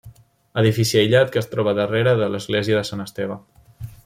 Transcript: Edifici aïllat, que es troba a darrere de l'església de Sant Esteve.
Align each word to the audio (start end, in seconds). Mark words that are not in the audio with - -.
Edifici 0.61 0.97
aïllat, 1.01 1.29
que 1.35 1.41
es 1.43 1.51
troba 1.53 1.75
a 1.75 1.79
darrere 1.83 2.17
de 2.23 2.31
l'església 2.37 2.81
de 2.81 2.87
Sant 2.91 3.09
Esteve. 3.09 3.41